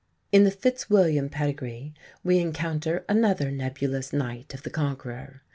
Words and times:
In 0.31 0.45
the 0.45 0.49
Fitzwilliam 0.49 1.29
pedigree 1.29 1.93
we 2.23 2.39
encounter 2.39 3.05
another 3.07 3.51
nebulous 3.51 4.11
knight 4.11 4.51
of 4.51 4.63
the 4.63 4.71
Conqueror. 4.71 5.43